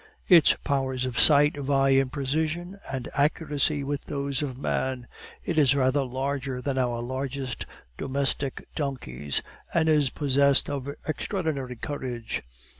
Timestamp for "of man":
4.41-5.05